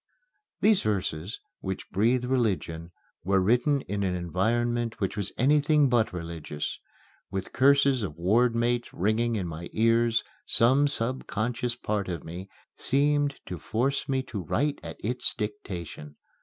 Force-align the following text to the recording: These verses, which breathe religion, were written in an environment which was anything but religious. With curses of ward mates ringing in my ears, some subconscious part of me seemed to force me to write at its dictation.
These 0.61 0.81
verses, 0.81 1.39
which 1.59 1.91
breathe 1.91 2.25
religion, 2.25 2.89
were 3.23 3.39
written 3.39 3.81
in 3.81 4.01
an 4.01 4.15
environment 4.15 4.99
which 4.99 5.15
was 5.15 5.31
anything 5.37 5.89
but 5.89 6.11
religious. 6.11 6.79
With 7.29 7.53
curses 7.53 8.01
of 8.01 8.17
ward 8.17 8.55
mates 8.55 8.95
ringing 8.95 9.35
in 9.35 9.45
my 9.47 9.69
ears, 9.73 10.23
some 10.47 10.87
subconscious 10.87 11.75
part 11.75 12.09
of 12.09 12.23
me 12.23 12.49
seemed 12.75 13.35
to 13.45 13.59
force 13.59 14.09
me 14.09 14.23
to 14.23 14.41
write 14.41 14.79
at 14.81 14.97
its 15.05 15.35
dictation. 15.37 16.15